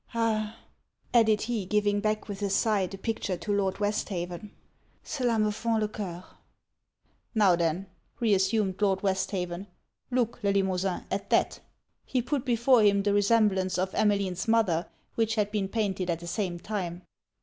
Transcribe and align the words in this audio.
Ah!_' 0.15 0.55
added 1.13 1.41
he, 1.43 1.63
giving 1.63 1.99
back, 1.99 2.27
with 2.27 2.41
a 2.41 2.49
sigh, 2.49 2.87
the 2.87 2.97
picture 2.97 3.37
to 3.37 3.53
Lord 3.53 3.79
Westhaven 3.79 4.49
'cela 5.03 5.37
me 5.37 5.51
fend 5.51 5.79
le 5.79 5.87
coeur!' 5.87 6.23
'Now 7.35 7.55
then,' 7.55 7.85
reassumed 8.19 8.81
Lord 8.81 9.03
Westhaven, 9.03 9.67
'look, 10.09 10.39
Le 10.41 10.49
Limosin, 10.53 11.05
at 11.11 11.29
that.' 11.29 11.59
He 12.03 12.19
put 12.19 12.45
before 12.45 12.81
him 12.81 13.03
the 13.03 13.13
resemblance 13.13 13.77
of 13.77 13.93
Emmeline's 13.93 14.47
mother, 14.47 14.87
which 15.13 15.35
had 15.35 15.51
been 15.51 15.67
painted 15.69 16.09
at 16.09 16.19
the 16.19 16.25
same 16.25 16.57
time. 16.57 17.03